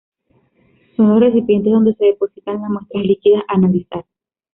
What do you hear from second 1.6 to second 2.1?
donde se